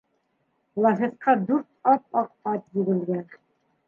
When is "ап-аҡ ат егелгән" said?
1.91-3.23